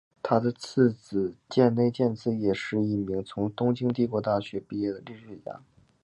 [0.23, 5.61] 他的次子箭内健次也是一名从东京帝国大学毕业的历史学家。